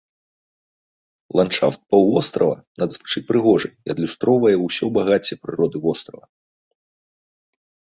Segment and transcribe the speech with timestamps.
[1.39, 2.55] Ландшафт паўвострава
[2.85, 6.25] надзвычай прыгожы і адлюстроўвае ўсё багацце прыроды вострава.